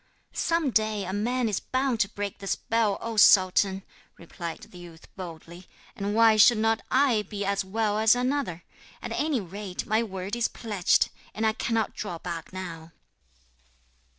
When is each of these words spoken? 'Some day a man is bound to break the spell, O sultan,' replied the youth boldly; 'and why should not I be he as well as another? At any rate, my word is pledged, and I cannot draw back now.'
'Some 0.33 0.71
day 0.71 1.05
a 1.05 1.13
man 1.13 1.47
is 1.47 1.59
bound 1.59 1.99
to 1.99 2.09
break 2.09 2.39
the 2.39 2.47
spell, 2.47 2.97
O 3.01 3.17
sultan,' 3.17 3.83
replied 4.17 4.57
the 4.71 4.79
youth 4.79 5.07
boldly; 5.15 5.67
'and 5.95 6.15
why 6.15 6.37
should 6.37 6.57
not 6.57 6.81
I 6.89 7.21
be 7.21 7.37
he 7.41 7.45
as 7.45 7.63
well 7.63 7.99
as 7.99 8.15
another? 8.15 8.63
At 9.03 9.11
any 9.11 9.39
rate, 9.41 9.85
my 9.85 10.01
word 10.01 10.35
is 10.35 10.47
pledged, 10.47 11.09
and 11.35 11.45
I 11.45 11.53
cannot 11.53 11.93
draw 11.93 12.17
back 12.17 12.51
now.' 12.51 12.93